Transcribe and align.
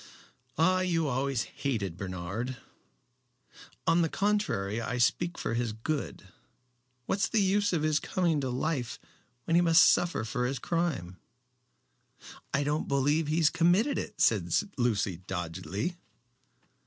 "Ah! 0.57 0.79
You 0.79 1.07
always 1.07 1.43
hated 1.43 1.95
Bernard." 1.95 2.57
"On 3.85 4.01
the 4.01 4.09
contrary, 4.09 4.81
I 4.81 4.97
speak 4.97 5.37
for 5.37 5.53
his 5.53 5.73
good. 5.73 6.23
What's 7.05 7.27
the 7.29 7.39
use 7.39 7.71
of 7.71 7.83
his 7.83 7.99
coming 7.99 8.41
to 8.41 8.49
life 8.49 8.97
when 9.43 9.53
he 9.53 9.61
must 9.61 9.85
suffer 9.85 10.23
for 10.23 10.47
his 10.47 10.57
crime?" 10.57 11.17
"I 12.51 12.63
don't 12.63 12.87
believe 12.87 13.27
he 13.27 13.43
committed 13.53 13.99
it," 13.99 14.19
said 14.19 14.49
Lucy, 14.75 15.17
doggedly. 15.17 15.97